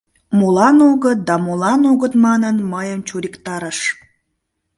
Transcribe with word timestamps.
«Молан 0.37 0.77
огыт?» 0.91 1.19
да 1.27 1.35
«молан 1.45 1.81
огыт?» 1.91 2.13
манын, 2.25 2.55
мыйым 2.71 3.01
чуриктарыш. 3.07 3.79